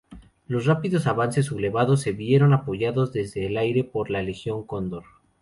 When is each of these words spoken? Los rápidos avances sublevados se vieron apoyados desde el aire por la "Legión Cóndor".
Los 0.47 0.65
rápidos 0.65 1.05
avances 1.05 1.45
sublevados 1.45 2.01
se 2.01 2.11
vieron 2.11 2.53
apoyados 2.53 3.13
desde 3.13 3.45
el 3.45 3.55
aire 3.55 3.83
por 3.83 4.09
la 4.09 4.23
"Legión 4.23 4.65
Cóndor". 4.65 5.03